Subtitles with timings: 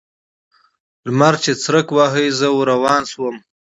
[1.05, 3.35] لمر چې څرک واهه؛ زه ور روان شوم.